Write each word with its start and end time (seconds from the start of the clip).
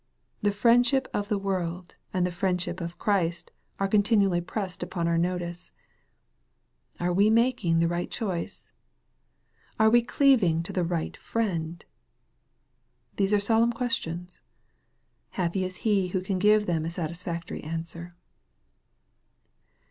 The 0.41 0.49
friendship 0.51 1.07
of 1.13 1.27
the 1.27 1.37
world 1.37 1.93
and 2.11 2.25
the 2.25 2.31
friendship 2.31 2.81
of 2.81 2.97
Christ 2.97 3.51
are 3.79 3.87
continually 3.87 4.41
pressed 4.41 4.81
upon 4.81 5.07
our 5.07 5.19
notice. 5.19 5.73
Are 6.99 7.13
we 7.13 7.29
making 7.29 7.77
the 7.77 7.87
right 7.87 8.09
choice? 8.09 8.71
Are 9.79 9.91
we 9.91 10.01
cleaving 10.01 10.63
to 10.63 10.73
the 10.73 10.83
right 10.83 11.15
Friend? 11.15 11.85
These 13.17 13.31
are 13.31 13.39
solemn 13.39 13.73
ques 13.73 13.93
tions. 13.97 14.41
Rappy 15.37 15.57
is 15.63 15.75
he 15.85 16.07
who 16.07 16.21
can 16.21 16.39
give 16.39 16.65
them 16.65 16.83
a 16.83 16.89
satisfactory 16.89 17.63
answer. 17.63 18.15